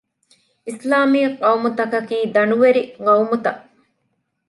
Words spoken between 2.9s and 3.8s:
ޤައުމުތައް